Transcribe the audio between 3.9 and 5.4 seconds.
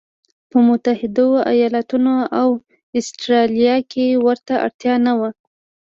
کې ورته اړتیا نه وه.